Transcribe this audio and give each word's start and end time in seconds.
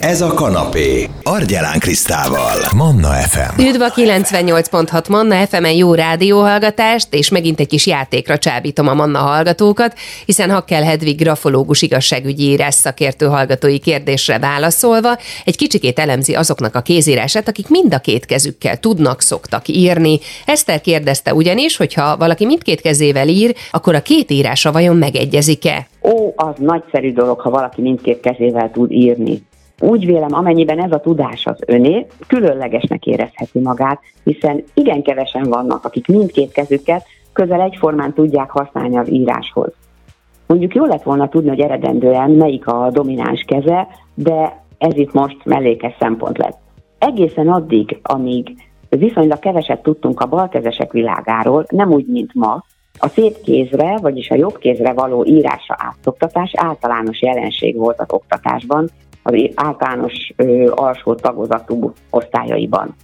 Ez 0.00 0.20
a 0.20 0.34
kanapé. 0.34 1.06
Argyelán 1.22 1.78
Krisztával. 1.78 2.56
Manna 2.76 3.08
FM. 3.08 3.60
Üdv 3.60 3.80
a 3.80 3.88
98.6 3.88 5.10
Manna 5.10 5.34
fm 5.34 5.64
jó 5.64 5.94
rádióhallgatást, 5.94 7.14
és 7.14 7.30
megint 7.30 7.60
egy 7.60 7.66
kis 7.66 7.86
játékra 7.86 8.38
csábítom 8.38 8.88
a 8.88 8.94
Manna 8.94 9.18
hallgatókat, 9.18 9.94
hiszen 10.26 10.50
Hakkel 10.50 10.82
Hedvig 10.82 11.18
grafológus 11.18 11.82
igazságügyi 11.82 12.42
írás 12.42 12.74
szakértő 12.74 13.26
hallgatói 13.26 13.78
kérdésre 13.78 14.38
válaszolva 14.38 15.16
egy 15.44 15.56
kicsikét 15.56 15.98
elemzi 15.98 16.34
azoknak 16.34 16.74
a 16.74 16.80
kézírását, 16.80 17.48
akik 17.48 17.68
mind 17.68 17.94
a 17.94 17.98
két 17.98 18.26
kezükkel 18.26 18.76
tudnak, 18.76 19.20
szoktak 19.20 19.68
írni. 19.68 20.18
Eszter 20.46 20.80
kérdezte 20.80 21.34
ugyanis, 21.34 21.76
hogy 21.76 21.94
ha 21.94 22.16
valaki 22.16 22.46
mindkét 22.46 22.80
kezével 22.80 23.28
ír, 23.28 23.54
akkor 23.70 23.94
a 23.94 24.02
két 24.02 24.30
írása 24.30 24.72
vajon 24.72 24.96
megegyezik-e? 24.96 25.88
Ó, 26.02 26.32
az 26.36 26.54
nagyszerű 26.58 27.12
dolog, 27.12 27.40
ha 27.40 27.50
valaki 27.50 27.80
mindkét 27.80 28.20
kezével 28.20 28.70
tud 28.72 28.90
írni. 28.92 29.48
Úgy 29.80 30.06
vélem, 30.06 30.34
amennyiben 30.34 30.80
ez 30.80 30.92
a 30.92 31.00
tudás 31.00 31.46
az 31.46 31.58
öné, 31.66 32.06
különlegesnek 32.26 33.06
érezheti 33.06 33.58
magát, 33.58 34.00
hiszen 34.24 34.64
igen 34.74 35.02
kevesen 35.02 35.42
vannak, 35.42 35.84
akik 35.84 36.06
mindkét 36.06 36.52
kezüket 36.52 37.06
közel 37.32 37.60
egyformán 37.60 38.12
tudják 38.12 38.50
használni 38.50 38.96
az 38.96 39.10
íráshoz. 39.10 39.72
Mondjuk 40.46 40.74
jó 40.74 40.84
lett 40.84 41.02
volna 41.02 41.28
tudni, 41.28 41.48
hogy 41.48 41.60
eredendően 41.60 42.30
melyik 42.30 42.66
a 42.66 42.90
domináns 42.90 43.44
keze, 43.46 43.88
de 44.14 44.62
ez 44.78 44.96
itt 44.96 45.12
most 45.12 45.44
mellékes 45.44 45.94
szempont 45.98 46.38
lett. 46.38 46.58
Egészen 46.98 47.48
addig, 47.48 47.98
amíg 48.02 48.54
viszonylag 48.88 49.38
keveset 49.38 49.82
tudtunk 49.82 50.20
a 50.20 50.26
balkezesek 50.26 50.92
világáról, 50.92 51.64
nem 51.68 51.92
úgy, 51.92 52.06
mint 52.06 52.34
ma, 52.34 52.64
a 52.98 53.08
szép 53.08 53.40
kézre, 53.42 53.98
vagyis 53.98 54.30
a 54.30 54.34
jobb 54.34 54.58
kézre 54.58 54.92
való 54.92 55.24
írásra 55.24 55.76
átoktatás 55.78 56.52
általános 56.56 57.22
jelenség 57.22 57.76
volt 57.76 58.00
az 58.00 58.12
oktatásban, 58.12 58.90
az 59.22 59.50
általános 59.54 60.32
ö, 60.36 60.70
alsó 60.74 61.14
tagozatú 61.14 61.92
osztályaiban. 62.10 62.94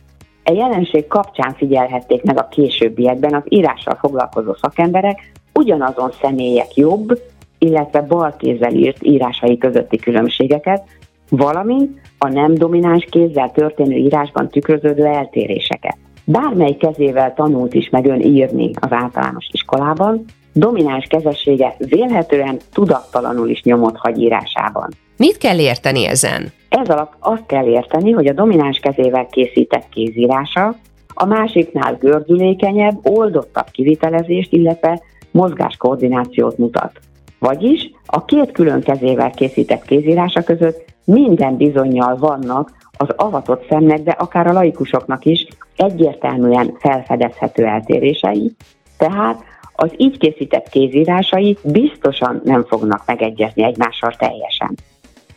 E 0.42 0.52
jelenség 0.52 1.06
kapcsán 1.06 1.54
figyelhették 1.54 2.22
meg 2.22 2.38
a 2.38 2.48
későbbiekben 2.48 3.34
az 3.34 3.42
írással 3.48 3.94
foglalkozó 3.94 4.54
szakemberek 4.54 5.32
ugyanazon 5.54 6.10
személyek 6.20 6.74
jobb, 6.74 7.20
illetve 7.58 8.00
bal 8.00 8.34
kézzel 8.38 8.72
írt 8.72 9.06
írásai 9.06 9.58
közötti 9.58 9.96
különbségeket, 9.96 10.82
valamint 11.28 12.00
a 12.18 12.28
nem 12.28 12.54
domináns 12.54 13.06
kézzel 13.10 13.52
történő 13.52 13.96
írásban 13.96 14.48
tükröződő 14.48 15.04
eltéréseket. 15.04 15.96
Bármely 16.24 16.76
kezével 16.76 17.34
tanult 17.34 17.74
is 17.74 17.90
meg 17.90 18.06
ön 18.06 18.20
írni 18.20 18.70
az 18.80 18.92
általános 18.92 19.48
iskolában, 19.52 20.24
domináns 20.56 21.06
kezessége 21.06 21.74
vélhetően 21.78 22.58
tudattalanul 22.72 23.48
is 23.48 23.62
nyomot 23.62 23.96
hagy 23.96 24.18
írásában. 24.18 24.88
Mit 25.16 25.38
kell 25.38 25.58
érteni 25.58 26.06
ezen? 26.06 26.52
Ez 26.68 26.88
alatt 26.88 27.12
azt 27.20 27.46
kell 27.46 27.66
érteni, 27.66 28.10
hogy 28.10 28.26
a 28.26 28.32
domináns 28.32 28.78
kezével 28.78 29.26
készített 29.26 29.88
kézírása 29.88 30.74
a 31.14 31.24
másiknál 31.24 31.96
gördülékenyebb, 32.00 32.98
oldottabb 33.02 33.66
kivitelezést, 33.70 34.52
illetve 34.52 35.00
mozgáskoordinációt 35.30 36.58
mutat. 36.58 36.92
Vagyis 37.38 37.90
a 38.06 38.24
két 38.24 38.52
külön 38.52 38.80
kezével 38.80 39.30
készített 39.30 39.84
kézírása 39.84 40.42
között 40.42 40.84
minden 41.04 41.56
bizonyal 41.56 42.16
vannak 42.16 42.70
az 42.96 43.08
avatott 43.16 43.66
szemnek, 43.68 44.02
de 44.02 44.10
akár 44.10 44.46
a 44.46 44.52
laikusoknak 44.52 45.24
is 45.24 45.46
egyértelműen 45.76 46.76
felfedezhető 46.78 47.64
eltérései, 47.64 48.52
tehát 48.98 49.44
az 49.76 49.90
így 49.96 50.18
készített 50.18 50.68
kézírásai 50.68 51.58
biztosan 51.62 52.40
nem 52.44 52.64
fognak 52.64 53.02
megegyezni 53.06 53.64
egymással 53.64 54.12
teljesen. 54.18 54.74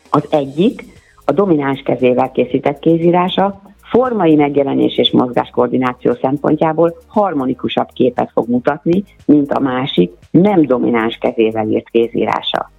Az 0.09 0.28
egyik, 0.30 0.84
a 1.26 1.32
domináns 1.32 1.82
kezével 1.82 2.32
készített 2.32 2.80
kézírása 2.80 3.62
formai 3.82 4.36
megjelenés 4.36 4.98
és 4.98 5.12
mozgáskoordináció 5.12 6.14
szempontjából 6.22 6.98
harmonikusabb 7.08 7.88
képet 7.94 8.32
fog 8.34 8.50
mutatni, 8.50 9.04
mint 9.26 9.52
a 9.52 9.60
másik, 9.60 10.11
nem 10.32 10.61
domináns 10.61 11.17
kezével 11.17 11.67
írt 11.67 11.89
kézírása. 11.89 12.72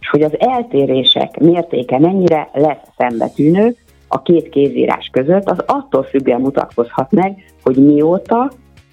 És 0.00 0.08
hogy 0.08 0.22
az 0.22 0.40
eltérések 0.40 1.38
mértéke 1.38 1.98
mennyire 1.98 2.50
lesz 2.52 2.88
szembetűnő 2.96 3.76
a 4.08 4.22
két 4.22 4.48
kézírás 4.48 5.08
között, 5.12 5.50
az 5.50 5.58
attól 5.66 6.02
függően 6.02 6.40
mutatkozhat 6.40 7.12
meg, 7.12 7.52
hogy 7.62 7.76
mióta, 7.76 8.50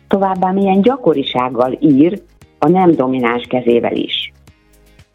továbbá 0.08 0.52
milyen 0.52 0.82
gyakorisággal 0.82 1.78
ír 1.80 2.22
a 2.60 2.70
nem 2.70 2.92
domináns 2.92 3.46
kezével 3.48 3.96
is. 3.96 4.34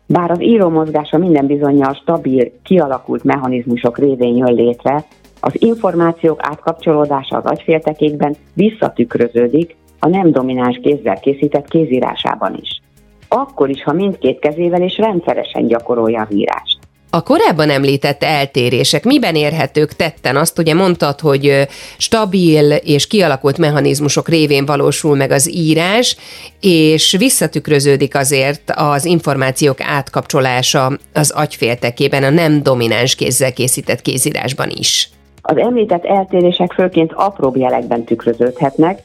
Bár 0.06 0.31
az 0.31 0.43
írómozgása 0.43 1.19
minden 1.19 1.47
bizonyal 1.47 1.95
stabil, 1.95 2.53
kialakult 2.62 3.25
mechanizmusok 3.25 3.99
révén 3.99 4.37
jön 4.37 4.55
létre, 4.55 5.05
az 5.41 5.62
információk 5.62 6.41
átkapcsolódása 6.43 7.37
az 7.37 7.45
agyféltekékben 7.45 8.37
visszatükröződik 8.55 9.77
a 9.99 10.09
nem 10.09 10.31
domináns 10.31 10.78
kézzel 10.83 11.21
készített 11.21 11.69
kézírásában 11.69 12.59
is. 12.61 12.81
Akkor 13.28 13.69
is, 13.69 13.83
ha 13.83 13.93
mindkét 13.93 14.39
kezével 14.39 14.83
és 14.83 14.97
rendszeresen 14.97 15.67
gyakorolja 15.67 16.21
a 16.21 16.34
írást. 16.34 16.78
A 17.12 17.22
korábban 17.22 17.71
említett 17.71 18.22
eltérések 18.22 19.04
miben 19.04 19.34
érhetők 19.34 19.93
tetten? 19.93 20.37
Azt 20.37 20.59
ugye 20.59 20.75
mondtad, 20.75 21.21
hogy 21.21 21.66
stabil 21.98 22.72
és 22.72 23.06
kialakult 23.06 23.59
mechanizmusok 23.59 24.28
révén 24.28 24.66
valósul 24.66 25.16
meg 25.16 25.31
az 25.31 25.54
írás, 25.54 26.16
és 26.60 27.16
visszatükröződik 27.19 28.16
azért 28.16 28.72
az 28.75 29.04
információk 29.04 29.81
átkapcsolása 29.81 30.91
az 31.12 31.31
agyféltekében 31.31 32.22
a 32.22 32.31
nem 32.31 32.62
domináns 32.62 33.15
kézzel 33.15 33.53
készített 33.53 34.03
kézírásban 34.03 34.69
is. 34.69 35.10
Az 35.42 35.56
említett 35.56 36.04
eltérések 36.04 36.72
főként 36.72 37.12
apróbb 37.12 37.56
jelekben 37.56 38.04
tükröződhetnek, 38.04 39.03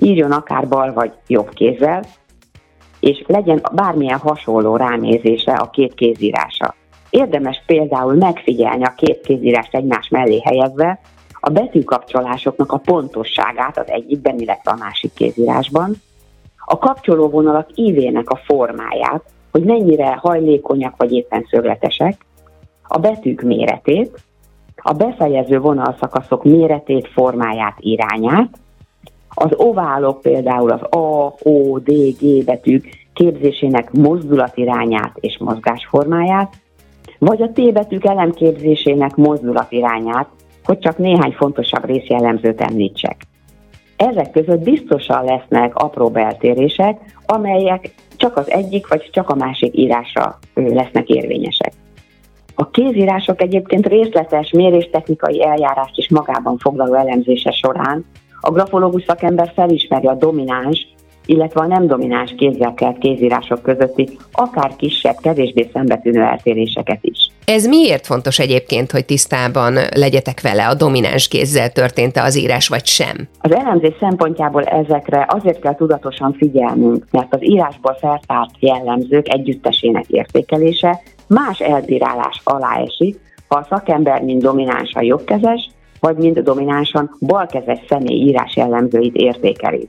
írjon 0.00 0.32
akár 0.32 0.68
bal 0.68 0.92
vagy 0.92 1.12
jobb 1.26 1.50
kézzel, 1.54 2.04
és 3.00 3.22
legyen 3.26 3.62
bármilyen 3.72 4.18
hasonló 4.18 4.76
ránézése 4.76 5.52
a 5.52 5.70
két 5.70 5.94
kézírása. 5.94 6.74
Érdemes 7.10 7.62
például 7.66 8.14
megfigyelni 8.14 8.84
a 8.84 8.94
két 8.96 9.20
kézírást 9.20 9.74
egymás 9.74 10.08
mellé 10.08 10.40
helyezve, 10.44 11.00
a 11.40 11.50
betűkapcsolásoknak 11.50 12.72
a 12.72 12.78
pontosságát 12.78 13.78
az 13.78 13.88
egyikben, 13.88 14.38
illetve 14.38 14.70
a 14.70 14.76
másik 14.78 15.12
kézírásban, 15.14 15.94
a 16.64 16.78
kapcsolóvonalak 16.78 17.68
ívének 17.74 18.30
a 18.30 18.40
formáját, 18.44 19.22
hogy 19.50 19.64
mennyire 19.64 20.18
hajlékonyak 20.20 20.96
vagy 20.96 21.12
éppen 21.12 21.46
szögletesek, 21.50 22.26
a 22.88 22.98
betűk 22.98 23.40
méretét, 23.40 24.18
a 24.76 24.92
befejező 24.92 25.58
vonalszakaszok 25.58 26.44
méretét, 26.44 27.08
formáját, 27.08 27.76
irányát, 27.78 28.58
az 29.28 29.50
oválok 29.56 30.20
például 30.20 30.70
az 30.70 30.82
A, 30.82 31.34
O, 31.42 31.78
D, 31.78 31.90
G 32.20 32.44
betűk 32.44 33.06
képzésének 33.12 33.92
mozdulatirányát 33.92 35.16
és 35.20 35.38
mozgásformáját, 35.38 36.56
vagy 37.18 37.42
a 37.42 37.50
T 37.52 37.72
betűk 37.72 38.04
elemképzésének 38.04 39.14
mozdulatirányát, 39.14 40.28
hogy 40.64 40.78
csak 40.78 40.98
néhány 40.98 41.32
fontosabb 41.32 41.84
részjellemzőt 41.84 42.60
említsek. 42.60 43.16
Ezek 43.96 44.30
között 44.30 44.62
biztosan 44.62 45.24
lesznek 45.24 45.74
apró 45.74 46.10
eltérések, 46.14 47.00
amelyek 47.26 47.94
csak 48.16 48.36
az 48.36 48.50
egyik 48.50 48.88
vagy 48.88 49.10
csak 49.10 49.28
a 49.28 49.34
másik 49.34 49.76
írásra 49.76 50.38
lesznek 50.54 51.08
érvényesek. 51.08 51.72
A 52.54 52.70
kézírások 52.70 53.42
egyébként 53.42 53.86
részletes 53.86 54.50
méréstechnikai 54.50 55.44
eljárást 55.44 55.96
is 55.98 56.08
magában 56.08 56.58
foglaló 56.58 56.94
elemzése 56.94 57.50
során 57.50 58.04
a 58.40 58.50
grafológus 58.50 59.04
szakember 59.06 59.52
felismeri 59.54 60.06
a 60.06 60.14
domináns 60.14 60.86
illetve 61.28 61.60
a 61.60 61.66
nem 61.66 61.86
domináns 61.86 62.34
kézzel 62.36 62.74
kelt 62.74 62.98
kézírások 62.98 63.62
közötti 63.62 64.18
akár 64.32 64.76
kisebb, 64.76 65.16
kevésbé 65.22 65.68
szembetűnő 65.72 66.20
eltéréseket 66.20 66.98
is. 67.00 67.30
Ez 67.44 67.66
miért 67.66 68.06
fontos 68.06 68.38
egyébként, 68.38 68.90
hogy 68.90 69.04
tisztában 69.04 69.74
legyetek 69.94 70.40
vele, 70.40 70.66
a 70.66 70.74
domináns 70.74 71.28
kézzel 71.28 71.72
történt-e 71.72 72.22
az 72.22 72.38
írás, 72.38 72.68
vagy 72.68 72.86
sem? 72.86 73.28
Az 73.40 73.54
elemzés 73.54 73.94
szempontjából 74.00 74.62
ezekre 74.62 75.26
azért 75.28 75.60
kell 75.60 75.74
tudatosan 75.74 76.32
figyelnünk, 76.32 77.04
mert 77.10 77.34
az 77.34 77.44
írásból 77.44 77.96
feltárt 78.00 78.50
jellemzők 78.58 79.28
együttesének 79.28 80.04
értékelése 80.08 81.00
más 81.26 81.60
elbírálás 81.60 82.40
alá 82.44 82.80
esik, 82.86 83.18
ha 83.48 83.58
a 83.58 83.66
szakember 83.68 84.22
mind 84.22 84.42
dominánsan 84.42 85.02
jobbkezes, 85.02 85.70
vagy 86.00 86.16
mind 86.16 86.38
dominánsan 86.38 87.16
balkezes 87.20 87.78
személy 87.88 88.16
írás 88.16 88.56
jellemzőit 88.56 89.14
értékeli. 89.14 89.88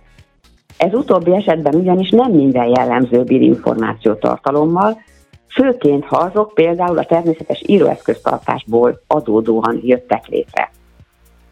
Ez 0.79 0.93
utóbbi 0.93 1.35
esetben 1.35 1.75
ugyanis 1.75 2.09
nem 2.09 2.31
minden 2.31 2.67
jellemző 2.67 3.23
bír 3.23 3.41
információtartalommal, 3.41 5.01
főként 5.47 6.05
ha 6.05 6.17
azok 6.17 6.53
például 6.53 6.97
a 6.97 7.05
természetes 7.05 7.63
íróeszköztartásból 7.65 9.01
adódóan 9.07 9.79
jöttek 9.83 10.27
létre. 10.27 10.71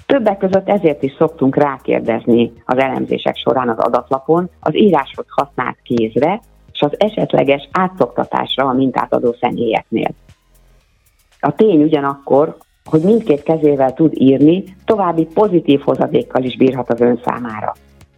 Többek 0.05 0.37
között 0.37 0.69
ezért 0.69 1.03
is 1.03 1.15
szoktunk 1.17 1.55
rákérdezni 1.55 2.53
az 2.65 2.77
elemzések 2.77 3.35
során 3.35 3.69
az 3.69 3.77
adatlapon 3.77 4.49
az 4.59 4.75
íráshoz 4.75 5.25
használt 5.29 5.77
kézre 5.83 6.41
és 6.73 6.81
az 6.81 6.91
esetleges 6.97 7.69
átszoktatásra 7.71 8.65
a 8.65 8.73
mintát 8.73 9.13
adó 9.13 9.35
személyeknél. 9.39 10.09
A 11.39 11.55
tény 11.55 11.81
ugyanakkor, 11.81 12.57
hogy 12.85 13.01
mindkét 13.01 13.43
kezével 13.43 13.93
tud 13.93 14.21
írni, 14.21 14.63
további 14.85 15.27
pozitív 15.33 15.79
hozadékkal 15.79 16.43
is 16.43 16.57
bírhat 16.57 16.89
az 16.89 17.01
ön 17.01 17.19
számára. 17.25 17.73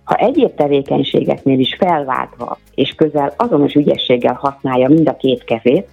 Ha 0.09 0.15
egyéb 0.15 0.55
tevékenységeknél 0.55 1.59
is 1.59 1.75
felváltva 1.79 2.57
és 2.75 2.93
közel 2.95 3.33
azonos 3.37 3.73
ügyességgel 3.73 4.33
használja 4.33 4.87
mind 4.87 5.07
a 5.07 5.15
két 5.15 5.43
kezét, 5.43 5.87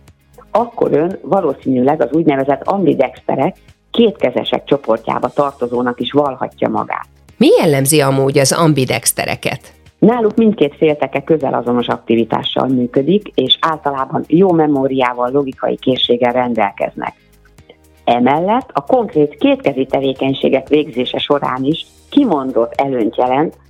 akkor 0.50 0.92
ön 0.92 1.18
valószínűleg 1.22 2.02
az 2.02 2.12
úgynevezett 2.12 2.62
ambidexterek 2.62 3.56
kétkezesek 3.90 4.64
csoportjába 4.64 5.28
tartozónak 5.28 6.00
is 6.00 6.12
valhatja 6.12 6.68
magát. 6.68 7.06
Mi 7.36 7.48
jellemzi 7.60 8.00
amúgy 8.00 8.38
az 8.38 8.52
ambidextereket? 8.52 9.72
Náluk 9.98 10.36
mindkét 10.36 10.76
félteke 10.76 11.22
közel 11.22 11.54
azonos 11.54 11.86
aktivitással 11.86 12.66
működik, 12.68 13.28
és 13.34 13.58
általában 13.60 14.24
jó 14.26 14.52
memóriával, 14.52 15.30
logikai 15.30 15.76
készséggel 15.76 16.32
rendelkeznek. 16.32 17.14
Emellett 18.04 18.70
a 18.72 18.80
konkrét 18.80 19.34
kétkezi 19.34 19.86
tevékenységek 19.86 20.68
végzése 20.68 21.18
során 21.18 21.64
is 21.64 21.86
kimondott 22.10 22.72
előnyt 22.80 23.16
jelent, 23.16 23.64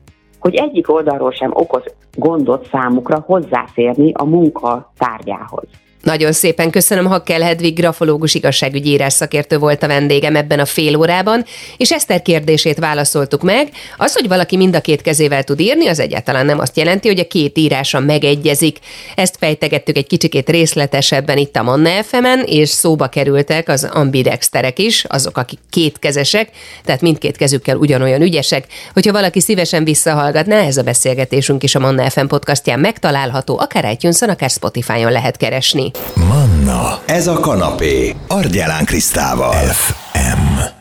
hogy 0.47 0.55
egyik 0.55 0.93
oldalról 0.93 1.33
sem 1.33 1.51
okoz 1.55 1.83
gondot 2.15 2.69
számukra 2.71 3.23
hozzáférni 3.27 4.13
a 4.13 4.25
munka 4.25 4.93
tárgyához. 4.99 5.65
Nagyon 6.07 6.33
szépen 6.33 6.71
köszönöm, 6.71 7.07
Hakkel 7.07 7.41
Hedvig, 7.41 7.75
grafológus 7.75 8.35
igazságügyi 8.35 8.91
írás 8.91 9.13
szakértő 9.13 9.59
volt 9.59 9.83
a 9.83 9.87
vendégem 9.87 10.37
ebben 10.37 10.59
a 10.59 10.65
fél 10.65 10.97
órában, 10.97 11.45
és 11.77 11.93
Eszter 11.93 12.23
kérdését 12.23 12.79
válaszoltuk 12.79 13.43
meg. 13.43 13.69
Az, 13.97 14.15
hogy 14.15 14.29
valaki 14.29 14.57
mind 14.57 14.77
a 14.77 14.81
két 14.81 15.03
kezével 15.03 15.45
tud 15.45 15.61
írni, 15.61 15.87
az 15.87 15.99
egyáltalán 15.99 16.47
nem 16.47 16.59
azt 16.59 16.77
jelenti, 16.77 17.09
hogy 17.09 17.19
a 17.19 17.27
két 17.27 17.59
írása 17.59 18.01
megegyezik. 18.01 18.79
Ezt 19.15 19.37
fejtegettük 19.39 19.97
egy 19.97 20.07
kicsikét 20.07 20.49
részletesebben 20.49 21.39
itt 21.39 21.57
a 21.57 21.63
Manna 21.63 22.03
fm 22.03 22.27
és 22.45 22.69
szóba 22.69 23.07
kerültek 23.07 23.69
az 23.69 23.85
ambidexterek 23.93 24.79
is, 24.79 25.05
azok, 25.05 25.37
akik 25.37 25.59
kétkezesek, 25.71 26.49
tehát 26.85 27.01
mindkét 27.01 27.37
kezükkel 27.37 27.77
ugyanolyan 27.77 28.23
ügyesek. 28.23 28.67
Hogyha 28.93 29.13
valaki 29.13 29.41
szívesen 29.41 29.85
visszahallgatná, 29.85 30.61
ez 30.61 30.77
a 30.77 30.83
beszélgetésünk 30.83 31.63
is 31.63 31.75
a 31.75 31.79
Manna 31.79 32.11
FM 32.11 32.27
podcastján 32.27 32.81
megtalálható, 32.81 33.59
akár 33.59 33.91
itunes 33.93 34.21
akár 34.21 34.51
Spotify-on 34.51 35.13
lehet 35.13 35.37
keresni. 35.37 35.95
Manna, 36.15 36.99
ez 37.07 37.27
a 37.27 37.41
kanapé, 37.41 38.15
Argyelán 38.29 38.85
Krisztával. 38.85 39.53
FM. 39.55 40.76